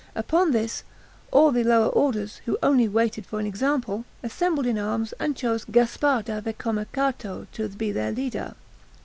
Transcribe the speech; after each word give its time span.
Upon 0.15 0.49
this, 0.49 0.81
all 1.29 1.51
the 1.51 1.63
lower 1.63 1.89
orders, 1.89 2.41
who 2.45 2.57
only 2.63 2.87
waited 2.87 3.23
for 3.27 3.39
an 3.39 3.45
example, 3.45 4.03
assembled 4.23 4.65
in 4.65 4.79
arms, 4.79 5.13
and 5.19 5.35
chose 5.37 5.63
Gasparre 5.63 6.23
da 6.23 6.41
Vicomercato 6.41 7.45
to 7.51 7.69
be 7.69 7.91
their 7.91 8.11
leader. 8.11 8.55